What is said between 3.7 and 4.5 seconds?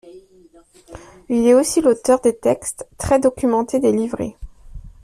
des livrets.